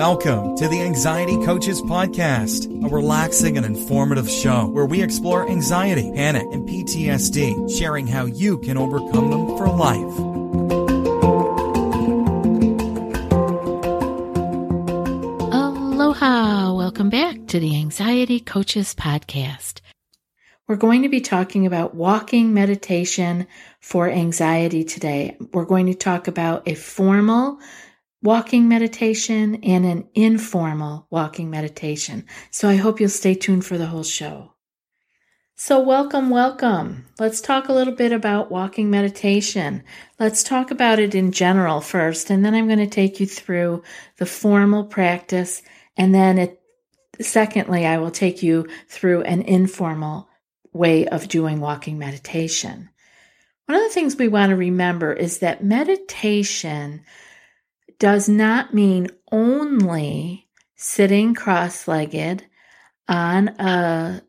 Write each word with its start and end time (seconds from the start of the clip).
Welcome 0.00 0.56
to 0.56 0.66
the 0.66 0.80
Anxiety 0.80 1.36
Coaches 1.44 1.82
Podcast, 1.82 2.64
a 2.86 2.88
relaxing 2.88 3.58
and 3.58 3.66
informative 3.66 4.30
show 4.30 4.64
where 4.68 4.86
we 4.86 5.02
explore 5.02 5.46
anxiety, 5.46 6.10
panic, 6.14 6.46
and 6.52 6.66
PTSD, 6.66 7.78
sharing 7.78 8.06
how 8.06 8.24
you 8.24 8.56
can 8.60 8.78
overcome 8.78 9.30
them 9.30 9.58
for 9.58 9.68
life. 9.68 10.18
Aloha! 15.52 16.72
Welcome 16.72 17.10
back 17.10 17.46
to 17.48 17.60
the 17.60 17.76
Anxiety 17.76 18.40
Coaches 18.40 18.94
Podcast. 18.94 19.82
We're 20.66 20.76
going 20.76 21.02
to 21.02 21.10
be 21.10 21.20
talking 21.20 21.66
about 21.66 21.94
walking 21.94 22.54
meditation 22.54 23.46
for 23.80 24.08
anxiety 24.08 24.82
today. 24.82 25.36
We're 25.52 25.66
going 25.66 25.88
to 25.88 25.94
talk 25.94 26.26
about 26.26 26.66
a 26.66 26.74
formal 26.74 27.60
walking 28.22 28.68
meditation 28.68 29.56
and 29.62 29.86
an 29.86 30.08
informal 30.14 31.06
walking 31.10 31.50
meditation. 31.50 32.24
So 32.50 32.68
I 32.68 32.76
hope 32.76 33.00
you'll 33.00 33.08
stay 33.08 33.34
tuned 33.34 33.64
for 33.64 33.78
the 33.78 33.86
whole 33.86 34.04
show. 34.04 34.52
So, 35.62 35.78
welcome, 35.78 36.30
welcome. 36.30 37.04
Let's 37.18 37.42
talk 37.42 37.68
a 37.68 37.74
little 37.74 37.92
bit 37.92 38.12
about 38.12 38.50
walking 38.50 38.88
meditation. 38.88 39.82
Let's 40.18 40.42
talk 40.42 40.70
about 40.70 40.98
it 40.98 41.14
in 41.14 41.32
general 41.32 41.82
first, 41.82 42.30
and 42.30 42.42
then 42.42 42.54
I'm 42.54 42.66
going 42.66 42.78
to 42.78 42.86
take 42.86 43.20
you 43.20 43.26
through 43.26 43.82
the 44.16 44.24
formal 44.24 44.84
practice. 44.84 45.60
And 45.98 46.14
then, 46.14 46.38
it, 46.38 46.62
secondly, 47.20 47.84
I 47.84 47.98
will 47.98 48.10
take 48.10 48.42
you 48.42 48.68
through 48.88 49.24
an 49.24 49.42
informal 49.42 50.30
way 50.72 51.06
of 51.06 51.28
doing 51.28 51.60
walking 51.60 51.98
meditation. 51.98 52.88
One 53.66 53.76
of 53.76 53.84
the 53.84 53.92
things 53.92 54.16
we 54.16 54.28
want 54.28 54.50
to 54.50 54.56
remember 54.56 55.12
is 55.12 55.40
that 55.40 55.62
meditation 55.62 57.04
does 58.00 58.28
not 58.28 58.74
mean 58.74 59.08
only 59.30 60.48
sitting 60.74 61.34
cross 61.34 61.86
legged 61.86 62.44
on 63.06 63.48
a 63.60 64.22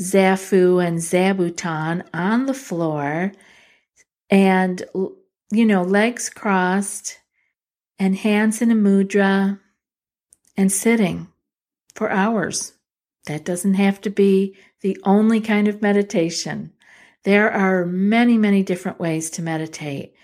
zafu 0.00 0.86
and 0.86 0.98
zabuton 0.98 2.04
on 2.12 2.46
the 2.46 2.54
floor 2.54 3.32
and, 4.30 4.84
you 5.50 5.64
know, 5.64 5.82
legs 5.82 6.28
crossed 6.28 7.18
and 7.98 8.14
hands 8.16 8.60
in 8.60 8.70
a 8.70 8.74
mudra 8.74 9.58
and 10.56 10.70
sitting 10.70 11.28
for 11.94 12.10
hours. 12.10 12.74
That 13.26 13.44
doesn't 13.44 13.74
have 13.74 14.02
to 14.02 14.10
be 14.10 14.56
the 14.82 14.98
only 15.04 15.40
kind 15.40 15.66
of 15.66 15.80
meditation. 15.80 16.72
There 17.22 17.50
are 17.50 17.86
many, 17.86 18.36
many 18.36 18.62
different 18.62 19.00
ways 19.00 19.30
to 19.30 19.42
meditate. 19.42 20.14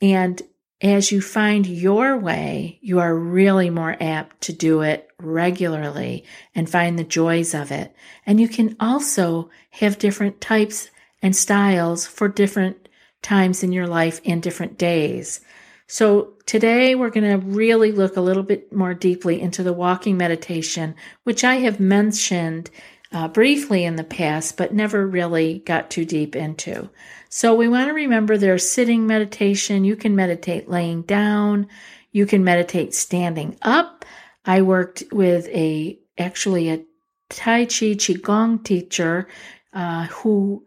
And 0.00 0.40
as 0.84 1.10
you 1.10 1.20
find 1.20 1.66
your 1.66 2.16
way, 2.18 2.78
you 2.82 3.00
are 3.00 3.16
really 3.16 3.70
more 3.70 3.96
apt 4.00 4.42
to 4.42 4.52
do 4.52 4.82
it 4.82 5.08
regularly 5.18 6.24
and 6.54 6.68
find 6.68 6.98
the 6.98 7.04
joys 7.04 7.54
of 7.54 7.72
it. 7.72 7.94
And 8.26 8.38
you 8.38 8.48
can 8.48 8.76
also 8.78 9.50
have 9.70 9.98
different 9.98 10.40
types 10.40 10.90
and 11.22 11.34
styles 11.34 12.06
for 12.06 12.28
different 12.28 12.88
times 13.22 13.62
in 13.62 13.72
your 13.72 13.86
life 13.86 14.20
and 14.26 14.42
different 14.42 14.76
days. 14.76 15.40
So 15.86 16.34
today 16.44 16.94
we're 16.94 17.10
going 17.10 17.30
to 17.30 17.46
really 17.46 17.90
look 17.90 18.16
a 18.16 18.22
little 18.22 18.42
bit 18.42 18.72
more 18.72 18.94
deeply 18.94 19.40
into 19.40 19.62
the 19.62 19.72
walking 19.72 20.18
meditation, 20.18 20.94
which 21.22 21.44
I 21.44 21.56
have 21.56 21.80
mentioned 21.80 22.70
uh, 23.14 23.28
briefly 23.28 23.84
in 23.84 23.96
the 23.96 24.04
past, 24.04 24.56
but 24.56 24.74
never 24.74 25.06
really 25.06 25.60
got 25.60 25.90
too 25.90 26.04
deep 26.04 26.34
into. 26.34 26.90
So 27.28 27.54
we 27.54 27.68
want 27.68 27.88
to 27.88 27.94
remember 27.94 28.36
there's 28.36 28.68
sitting 28.68 29.06
meditation. 29.06 29.84
You 29.84 29.96
can 29.96 30.14
meditate 30.14 30.68
laying 30.68 31.02
down. 31.02 31.68
You 32.12 32.26
can 32.26 32.44
meditate 32.44 32.94
standing 32.94 33.56
up. 33.62 34.04
I 34.44 34.62
worked 34.62 35.04
with 35.10 35.48
a 35.48 35.98
actually 36.18 36.70
a 36.70 36.84
Tai 37.30 37.64
Chi 37.64 37.94
Qigong 37.96 38.62
teacher 38.62 39.28
uh, 39.72 40.06
who 40.06 40.64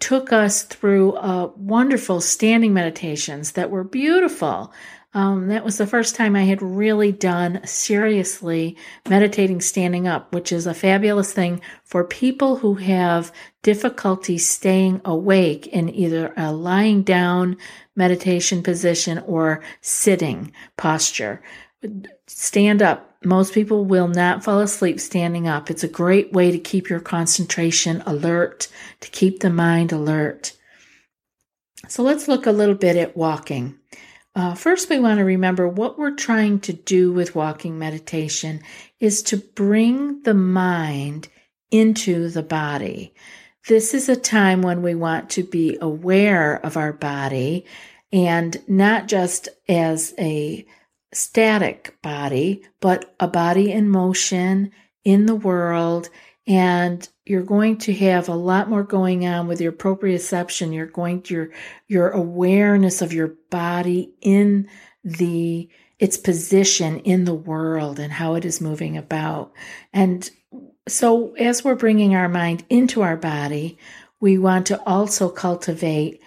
took 0.00 0.32
us 0.32 0.62
through 0.62 1.14
uh, 1.14 1.50
wonderful 1.56 2.20
standing 2.20 2.72
meditations 2.72 3.52
that 3.52 3.70
were 3.70 3.84
beautiful. 3.84 4.72
Um, 5.18 5.48
that 5.48 5.64
was 5.64 5.78
the 5.78 5.86
first 5.88 6.14
time 6.14 6.36
I 6.36 6.44
had 6.44 6.62
really 6.62 7.10
done 7.10 7.60
seriously 7.66 8.76
meditating 9.08 9.60
standing 9.60 10.06
up, 10.06 10.32
which 10.32 10.52
is 10.52 10.64
a 10.64 10.72
fabulous 10.72 11.32
thing 11.32 11.60
for 11.82 12.04
people 12.04 12.58
who 12.58 12.74
have 12.74 13.32
difficulty 13.64 14.38
staying 14.38 15.00
awake 15.04 15.66
in 15.66 15.92
either 15.92 16.32
a 16.36 16.52
lying 16.52 17.02
down 17.02 17.56
meditation 17.96 18.62
position 18.62 19.18
or 19.26 19.60
sitting 19.80 20.52
posture. 20.76 21.42
Stand 22.28 22.80
up. 22.80 23.16
Most 23.24 23.52
people 23.52 23.84
will 23.84 24.06
not 24.06 24.44
fall 24.44 24.60
asleep 24.60 25.00
standing 25.00 25.48
up. 25.48 25.68
It's 25.68 25.82
a 25.82 25.88
great 25.88 26.32
way 26.32 26.52
to 26.52 26.58
keep 26.60 26.88
your 26.88 27.00
concentration 27.00 28.04
alert, 28.06 28.68
to 29.00 29.10
keep 29.10 29.40
the 29.40 29.50
mind 29.50 29.90
alert. 29.90 30.52
So 31.88 32.04
let's 32.04 32.28
look 32.28 32.46
a 32.46 32.52
little 32.52 32.76
bit 32.76 32.96
at 32.96 33.16
walking. 33.16 33.80
Uh, 34.38 34.54
first, 34.54 34.88
we 34.88 35.00
want 35.00 35.18
to 35.18 35.24
remember 35.24 35.66
what 35.66 35.98
we're 35.98 36.14
trying 36.14 36.60
to 36.60 36.72
do 36.72 37.12
with 37.12 37.34
walking 37.34 37.76
meditation 37.76 38.60
is 39.00 39.20
to 39.20 39.36
bring 39.36 40.22
the 40.22 40.32
mind 40.32 41.26
into 41.72 42.28
the 42.28 42.42
body. 42.44 43.12
This 43.66 43.94
is 43.94 44.08
a 44.08 44.14
time 44.14 44.62
when 44.62 44.80
we 44.80 44.94
want 44.94 45.28
to 45.30 45.42
be 45.42 45.76
aware 45.80 46.64
of 46.64 46.76
our 46.76 46.92
body 46.92 47.66
and 48.12 48.56
not 48.68 49.08
just 49.08 49.48
as 49.68 50.14
a 50.20 50.64
static 51.12 52.00
body, 52.00 52.62
but 52.78 53.16
a 53.18 53.26
body 53.26 53.72
in 53.72 53.90
motion 53.90 54.70
in 55.02 55.26
the 55.26 55.34
world 55.34 56.10
and 56.48 57.06
you're 57.26 57.42
going 57.42 57.76
to 57.76 57.92
have 57.92 58.28
a 58.28 58.34
lot 58.34 58.70
more 58.70 58.82
going 58.82 59.26
on 59.26 59.46
with 59.46 59.60
your 59.60 59.70
proprioception. 59.70 60.74
You're 60.74 60.86
going 60.86 61.22
to 61.22 61.34
your 61.34 61.50
your 61.86 62.08
awareness 62.08 63.02
of 63.02 63.12
your 63.12 63.34
body 63.50 64.14
in 64.22 64.66
the 65.04 65.68
its 65.98 66.16
position 66.16 67.00
in 67.00 67.26
the 67.26 67.34
world 67.34 67.98
and 67.98 68.12
how 68.12 68.34
it 68.34 68.44
is 68.44 68.60
moving 68.60 68.96
about. 68.96 69.52
And 69.92 70.28
so 70.88 71.34
as 71.34 71.62
we're 71.62 71.74
bringing 71.74 72.14
our 72.14 72.28
mind 72.28 72.64
into 72.70 73.02
our 73.02 73.16
body, 73.16 73.78
we 74.20 74.38
want 74.38 74.66
to 74.68 74.82
also 74.84 75.28
cultivate 75.28 76.22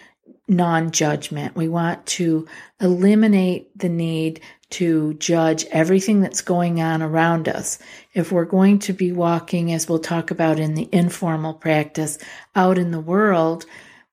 non-judgment. 0.48 1.56
We 1.56 1.68
want 1.68 2.06
to 2.06 2.48
eliminate 2.80 3.76
the 3.78 3.90
need 3.90 4.42
to 4.72 5.14
judge 5.16 5.66
everything 5.66 6.22
that's 6.22 6.42
going 6.42 6.82
on 6.82 7.02
around 7.02 7.48
us. 7.48 7.80
If 8.14 8.32
we're 8.32 8.46
going 8.46 8.80
to 8.80 8.94
be 8.94 9.12
walking, 9.12 9.72
as 9.72 9.88
we'll 9.88 10.00
talk 10.00 10.32
about 10.32 10.60
in 10.60 10.74
the 10.74 10.90
informal 10.92 11.54
practice, 11.54 12.18
out 12.56 12.78
in 12.78 12.92
the 12.92 13.00
world, 13.00 13.66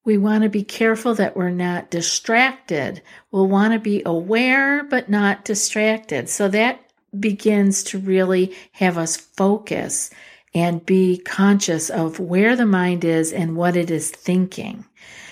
we 0.04 0.16
want 0.16 0.42
to 0.42 0.48
be 0.48 0.64
careful 0.64 1.14
that 1.16 1.36
we're 1.36 1.50
not 1.50 1.90
distracted. 1.90 3.02
We'll 3.30 3.48
want 3.48 3.74
to 3.74 3.78
be 3.78 4.02
aware, 4.06 4.84
but 4.84 5.08
not 5.08 5.44
distracted. 5.44 6.28
So 6.28 6.48
that 6.48 6.80
begins 7.18 7.82
to 7.84 7.98
really 7.98 8.54
have 8.72 8.98
us 8.98 9.16
focus 9.16 10.10
and 10.54 10.84
be 10.84 11.18
conscious 11.18 11.90
of 11.90 12.20
where 12.20 12.56
the 12.56 12.66
mind 12.66 13.04
is 13.04 13.32
and 13.32 13.56
what 13.56 13.76
it 13.76 13.90
is 13.90 14.10
thinking. 14.10 14.84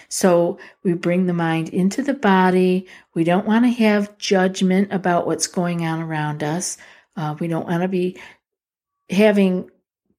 So 0.08 0.58
we 0.82 0.94
bring 0.94 1.26
the 1.26 1.32
mind 1.32 1.68
into 1.70 2.02
the 2.02 2.14
body. 2.14 2.86
We 3.14 3.24
don't 3.24 3.46
want 3.46 3.64
to 3.64 3.70
have 3.70 4.18
judgment 4.18 4.92
about 4.92 5.26
what's 5.26 5.46
going 5.46 5.84
on 5.84 6.00
around 6.00 6.42
us. 6.42 6.78
Uh, 7.16 7.34
we 7.38 7.48
don't 7.48 7.66
want 7.66 7.82
to 7.82 7.88
be 7.88 8.18
having 9.10 9.70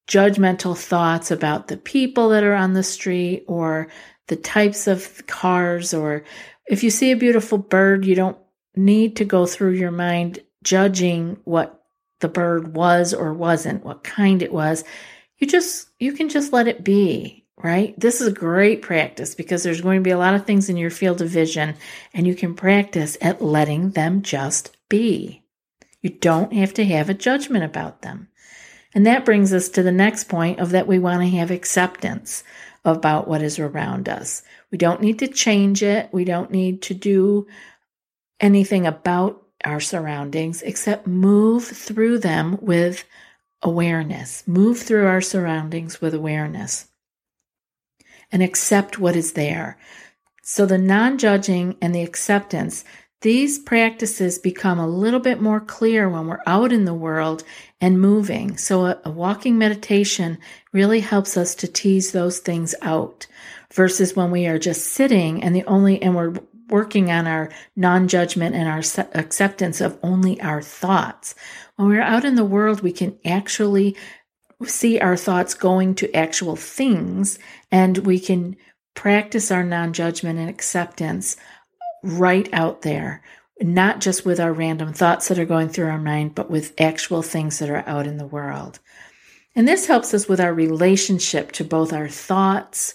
judgmental 0.07 0.77
thoughts 0.77 1.31
about 1.31 1.67
the 1.67 1.77
people 1.77 2.29
that 2.29 2.43
are 2.43 2.55
on 2.55 2.73
the 2.73 2.83
street 2.83 3.43
or 3.47 3.89
the 4.27 4.35
types 4.35 4.87
of 4.87 5.25
cars 5.27 5.93
or 5.93 6.23
if 6.67 6.83
you 6.83 6.89
see 6.89 7.11
a 7.11 7.17
beautiful 7.17 7.57
bird, 7.57 8.05
you 8.05 8.15
don't 8.15 8.37
need 8.75 9.15
to 9.17 9.25
go 9.25 9.45
through 9.45 9.71
your 9.71 9.91
mind 9.91 10.39
judging 10.63 11.37
what 11.45 11.85
the 12.19 12.27
bird 12.27 12.75
was 12.75 13.13
or 13.13 13.33
wasn't, 13.33 13.85
what 13.85 14.03
kind 14.03 14.41
it 14.41 14.51
was. 14.51 14.83
You 15.37 15.47
just, 15.47 15.89
you 15.99 16.13
can 16.13 16.29
just 16.29 16.51
let 16.51 16.67
it 16.67 16.83
be 16.83 17.45
right? 17.61 17.99
This 17.99 18.21
is 18.21 18.27
a 18.27 18.31
great 18.31 18.81
practice 18.81 19.33
because 19.33 19.63
there's 19.63 19.81
going 19.81 19.99
to 19.99 20.03
be 20.03 20.11
a 20.11 20.17
lot 20.17 20.35
of 20.35 20.45
things 20.45 20.69
in 20.69 20.77
your 20.77 20.91
field 20.91 21.21
of 21.21 21.29
vision, 21.29 21.75
and 22.13 22.27
you 22.27 22.35
can 22.35 22.53
practice 22.53 23.17
at 23.21 23.41
letting 23.41 23.91
them 23.91 24.21
just 24.21 24.75
be. 24.89 25.43
You 26.01 26.11
don't 26.11 26.53
have 26.53 26.73
to 26.75 26.85
have 26.85 27.09
a 27.09 27.15
judgment 27.15 27.63
about 27.63 28.01
them. 28.01 28.29
And 28.93 29.05
that 29.05 29.25
brings 29.25 29.53
us 29.53 29.69
to 29.69 29.83
the 29.83 29.91
next 29.91 30.25
point 30.25 30.59
of 30.59 30.69
that 30.69 30.87
we 30.87 30.99
want 30.99 31.21
to 31.21 31.37
have 31.37 31.51
acceptance 31.51 32.43
about 32.85 33.27
what 33.27 33.41
is 33.41 33.59
around 33.59 34.07
us. 34.07 34.43
We 34.71 34.77
don't 34.77 35.01
need 35.01 35.19
to 35.19 35.27
change 35.27 35.83
it. 35.83 36.09
We 36.11 36.23
don't 36.23 36.51
need 36.51 36.81
to 36.83 36.93
do 36.93 37.47
anything 38.39 38.85
about 38.85 39.43
our 39.65 39.79
surroundings 39.79 40.61
except 40.61 41.07
move 41.07 41.65
through 41.65 42.19
them 42.19 42.57
with 42.61 43.03
awareness. 43.63 44.47
Move 44.47 44.79
through 44.79 45.07
our 45.07 45.21
surroundings 45.21 45.99
with 45.99 46.13
awareness 46.13 46.86
and 48.31 48.43
accept 48.43 48.99
what 48.99 49.15
is 49.15 49.33
there. 49.33 49.77
So 50.41 50.65
the 50.65 50.77
non 50.77 51.17
judging 51.17 51.75
and 51.81 51.93
the 51.93 52.03
acceptance, 52.03 52.83
these 53.21 53.59
practices 53.59 54.37
become 54.39 54.79
a 54.79 54.87
little 54.87 55.19
bit 55.19 55.41
more 55.41 55.59
clear 55.59 56.07
when 56.07 56.27
we're 56.27 56.43
out 56.45 56.71
in 56.71 56.85
the 56.85 56.93
world 56.93 57.43
and 57.81 57.99
moving. 57.99 58.57
So 58.57 58.85
a, 58.85 59.01
a, 59.05 59.09
walking 59.09 59.57
meditation 59.57 60.37
really 60.71 60.99
helps 60.99 61.35
us 61.35 61.55
to 61.55 61.67
tease 61.67 62.11
those 62.11 62.39
things 62.39 62.75
out 62.81 63.27
versus 63.73 64.15
when 64.15 64.31
we 64.31 64.47
are 64.47 64.59
just 64.59 64.85
sitting 64.85 65.43
and 65.43 65.55
the 65.55 65.65
only, 65.65 66.01
and 66.01 66.15
we're 66.15 66.35
working 66.69 67.11
on 67.11 67.27
our 67.27 67.49
non-judgment 67.75 68.55
and 68.55 68.67
our 68.67 68.83
acceptance 69.13 69.81
of 69.81 69.97
only 70.03 70.39
our 70.41 70.61
thoughts. 70.61 71.33
When 71.75 71.87
we're 71.87 72.01
out 72.01 72.25
in 72.25 72.35
the 72.35 72.45
world, 72.45 72.81
we 72.81 72.91
can 72.91 73.17
actually 73.25 73.95
see 74.65 74.99
our 74.99 75.15
thoughts 75.15 75.53
going 75.53 75.95
to 75.95 76.13
actual 76.15 76.55
things 76.55 77.37
and 77.71 77.97
we 77.99 78.19
can 78.19 78.55
practice 78.95 79.51
our 79.51 79.63
non-judgment 79.63 80.39
and 80.39 80.49
acceptance 80.49 81.37
right 82.03 82.49
out 82.53 82.81
there, 82.81 83.21
not 83.61 84.01
just 84.01 84.25
with 84.25 84.39
our 84.39 84.53
random 84.53 84.93
thoughts 84.93 85.27
that 85.27 85.39
are 85.39 85.45
going 85.45 85.69
through 85.69 85.87
our 85.87 85.99
mind, 85.99 86.35
but 86.35 86.49
with 86.49 86.79
actual 86.79 87.21
things 87.21 87.59
that 87.59 87.69
are 87.69 87.83
out 87.87 88.07
in 88.07 88.17
the 88.17 88.25
world. 88.25 88.79
And 89.55 89.67
this 89.67 89.87
helps 89.87 90.13
us 90.13 90.27
with 90.27 90.39
our 90.39 90.53
relationship 90.53 91.51
to 91.53 91.63
both 91.63 91.91
our 91.91 92.07
thoughts, 92.07 92.93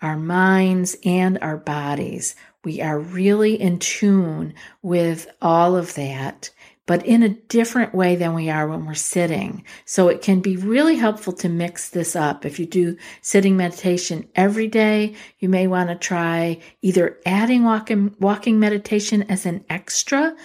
our 0.00 0.16
minds, 0.16 0.96
and 1.04 1.38
our 1.42 1.56
bodies. 1.56 2.36
We 2.62 2.80
are 2.80 2.98
really 2.98 3.60
in 3.60 3.78
tune 3.78 4.54
with 4.80 5.28
all 5.42 5.76
of 5.76 5.94
that 5.94 6.50
but 6.86 7.04
in 7.06 7.22
a 7.22 7.28
different 7.28 7.94
way 7.94 8.16
than 8.16 8.34
we 8.34 8.50
are 8.50 8.68
when 8.68 8.84
we're 8.84 8.94
sitting. 8.94 9.64
So 9.84 10.08
it 10.08 10.20
can 10.20 10.40
be 10.40 10.56
really 10.56 10.96
helpful 10.96 11.32
to 11.34 11.48
mix 11.48 11.88
this 11.88 12.14
up. 12.14 12.44
If 12.44 12.58
you 12.58 12.66
do 12.66 12.96
sitting 13.22 13.56
meditation 13.56 14.28
every 14.34 14.68
day, 14.68 15.14
you 15.38 15.48
may 15.48 15.66
want 15.66 15.88
to 15.88 15.94
try 15.94 16.60
either 16.82 17.18
adding 17.24 17.64
walking, 17.64 18.14
walking 18.20 18.58
meditation 18.58 19.22
as 19.30 19.46
an 19.46 19.64
extra 19.70 20.36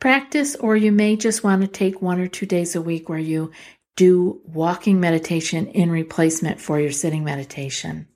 practice, 0.00 0.56
or 0.56 0.76
you 0.76 0.92
may 0.92 1.16
just 1.16 1.44
want 1.44 1.62
to 1.62 1.68
take 1.68 2.02
one 2.02 2.20
or 2.20 2.26
two 2.26 2.46
days 2.46 2.74
a 2.74 2.82
week 2.82 3.08
where 3.08 3.18
you 3.18 3.52
do 3.94 4.40
walking 4.44 5.00
meditation 5.00 5.68
in 5.68 5.90
replacement 5.90 6.60
for 6.60 6.78
your 6.78 6.92
sitting 6.92 7.24
meditation. 7.24 8.08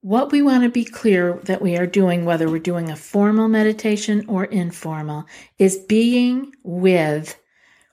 What 0.00 0.30
we 0.30 0.42
want 0.42 0.62
to 0.62 0.68
be 0.68 0.84
clear 0.84 1.40
that 1.44 1.60
we 1.60 1.76
are 1.76 1.86
doing, 1.86 2.24
whether 2.24 2.48
we're 2.48 2.60
doing 2.60 2.88
a 2.88 2.96
formal 2.96 3.48
meditation 3.48 4.24
or 4.28 4.44
informal, 4.44 5.26
is 5.58 5.76
being 5.76 6.54
with 6.62 7.38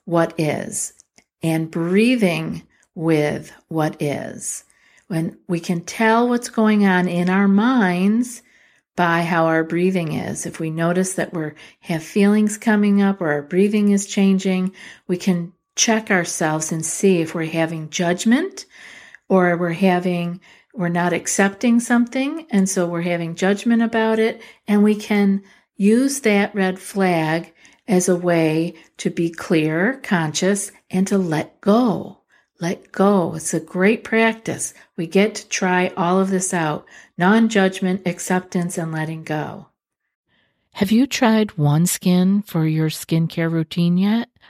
what 0.05 0.39
is 0.39 0.93
and 1.41 1.71
breathing 1.71 2.61
with 2.93 3.51
what 3.69 3.99
is. 3.99 4.65
When 5.07 5.37
we 5.47 5.59
can 5.59 5.81
tell 5.81 6.29
what's 6.29 6.49
going 6.49 6.85
on 6.85 7.07
in 7.07 7.29
our 7.29 7.47
minds 7.47 8.43
by 8.95 9.23
how 9.23 9.45
our 9.45 9.63
breathing 9.63 10.13
is. 10.13 10.45
If 10.45 10.59
we 10.59 10.69
notice 10.69 11.13
that 11.13 11.33
we 11.33 11.51
have 11.81 12.03
feelings 12.03 12.57
coming 12.57 13.01
up 13.01 13.19
or 13.19 13.31
our 13.31 13.41
breathing 13.41 13.91
is 13.91 14.05
changing, 14.05 14.73
we 15.07 15.17
can 15.17 15.53
check 15.75 16.11
ourselves 16.11 16.71
and 16.71 16.85
see 16.85 17.21
if 17.21 17.35
we're 17.35 17.45
having 17.45 17.89
judgment 17.89 18.65
or 19.27 19.57
we're 19.57 19.71
having 19.71 20.39
we're 20.77 20.89
not 20.89 21.13
accepting 21.13 21.79
something, 21.79 22.45
and 22.49 22.69
so 22.69 22.87
we're 22.87 23.01
having 23.01 23.35
judgment 23.35 23.81
about 23.81 24.19
it, 24.19 24.41
and 24.67 24.83
we 24.83 24.95
can 24.95 25.43
use 25.75 26.21
that 26.21 26.53
red 26.55 26.79
flag 26.79 27.53
as 27.87 28.09
a 28.09 28.15
way 28.15 28.73
to 28.97 29.09
be 29.09 29.29
clear, 29.29 29.99
conscious, 30.03 30.71
and 30.89 31.07
to 31.07 31.17
let 31.17 31.61
go. 31.61 32.19
Let 32.59 32.91
go. 32.91 33.35
It's 33.35 33.53
a 33.53 33.59
great 33.59 34.03
practice. 34.03 34.73
We 34.95 35.07
get 35.07 35.35
to 35.35 35.49
try 35.49 35.91
all 35.97 36.19
of 36.19 36.29
this 36.29 36.53
out 36.53 36.85
non 37.17 37.49
judgment, 37.49 38.07
acceptance, 38.07 38.77
and 38.77 38.91
letting 38.91 39.23
go. 39.23 39.67
Have 40.75 40.91
you 40.91 41.07
tried 41.07 41.49
OneSkin 41.49 42.45
for 42.45 42.65
your 42.65 42.89
skincare 42.89 43.51
routine 43.51 43.97
yet? 43.97 44.29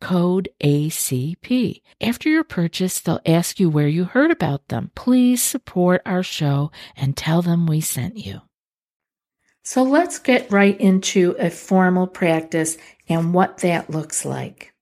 code 0.00 0.48
ACP. 0.62 1.82
After 2.00 2.28
your 2.28 2.44
purchase, 2.44 3.00
they'll 3.00 3.20
ask 3.26 3.58
you 3.58 3.68
where 3.68 3.88
you 3.88 4.04
heard 4.04 4.30
about 4.30 4.68
them. 4.68 4.90
Please 4.94 5.42
support 5.42 6.02
our 6.06 6.22
show 6.22 6.70
and 6.96 7.16
tell 7.16 7.42
them 7.42 7.66
we 7.66 7.80
sent 7.80 8.16
you. 8.16 8.42
So 9.62 9.82
let's 9.82 10.18
get 10.18 10.50
right 10.50 10.80
into 10.80 11.36
a 11.38 11.50
formal 11.50 12.06
practice 12.06 12.78
and 13.08 13.34
what 13.34 13.58
that 13.58 13.90
looks 13.90 14.24
like. 14.24 14.72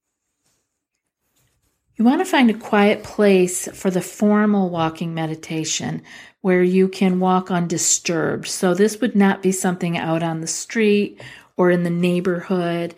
You 1.97 2.05
want 2.05 2.21
to 2.21 2.27
find 2.27 2.51
a 2.51 2.55
quiet 2.55 3.03
place 3.03 3.69
for 3.69 3.91
the 3.91 4.03
formal 4.03 4.69
walking 4.69 5.15
meditation 5.15 6.03
where 6.43 6.63
you 6.63 6.89
can 6.89 7.21
walk 7.21 7.51
undisturbed. 7.51 8.47
So, 8.47 8.75
this 8.75 9.01
would 9.01 9.17
not 9.17 9.43
be 9.43 9.51
something 9.51 9.97
out 9.97 10.23
on 10.23 10.43
the 10.43 10.47
street 10.47 11.21
or 11.57 11.71
in 11.71 11.85
the 11.85 11.91
neighborhood. 11.91 12.95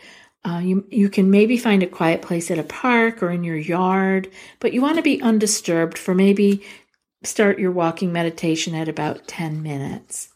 Uh, 0.48 0.60
you, 0.60 0.86
you 0.90 1.10
can 1.10 1.30
maybe 1.30 1.58
find 1.58 1.82
a 1.82 1.86
quiet 1.86 2.22
place 2.22 2.50
at 2.50 2.58
a 2.58 2.62
park 2.62 3.22
or 3.22 3.30
in 3.30 3.44
your 3.44 3.56
yard, 3.56 4.30
but 4.60 4.72
you 4.72 4.80
want 4.80 4.96
to 4.96 5.02
be 5.02 5.20
undisturbed 5.20 5.98
for 5.98 6.14
maybe 6.14 6.64
start 7.22 7.58
your 7.58 7.70
walking 7.70 8.12
meditation 8.12 8.74
at 8.74 8.88
about 8.88 9.28
10 9.28 9.62
minutes. 9.62 10.28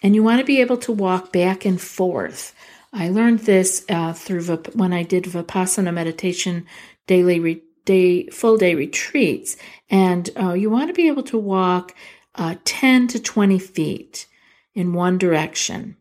And 0.00 0.14
you 0.14 0.22
want 0.22 0.38
to 0.38 0.44
be 0.44 0.60
able 0.60 0.76
to 0.78 0.92
walk 0.92 1.32
back 1.32 1.64
and 1.64 1.80
forth. 1.80 2.54
I 2.92 3.08
learned 3.08 3.40
this 3.40 3.84
uh, 3.88 4.12
through 4.12 4.44
when 4.74 4.92
I 4.92 5.02
did 5.02 5.24
Vipassana 5.24 5.92
meditation 5.92 6.64
daily 7.08 7.40
re- 7.40 7.62
day 7.84 8.28
full 8.28 8.58
day 8.58 8.76
retreats, 8.76 9.56
and 9.90 10.30
uh, 10.40 10.52
you 10.52 10.70
want 10.70 10.88
to 10.88 10.94
be 10.94 11.08
able 11.08 11.22
to 11.24 11.38
walk 11.38 11.96
uh, 12.36 12.56
10 12.64 13.08
to 13.08 13.18
20 13.20 13.58
feet 13.58 14.26
in 14.74 14.92
one 14.92 15.18
direction, 15.18 15.96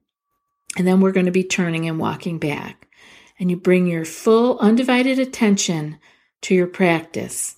and 0.77 0.85
then 0.85 1.01
we're 1.01 1.11
going 1.11 1.25
to 1.25 1.31
be 1.31 1.43
turning 1.43 1.87
and 1.87 1.97
walking 1.97 2.37
back 2.37 2.87
and 3.41 3.49
you 3.49 3.57
bring 3.57 3.87
your 3.87 4.05
full 4.05 4.59
undivided 4.59 5.17
attention 5.17 5.97
to 6.43 6.53
your 6.53 6.67
practice. 6.67 7.55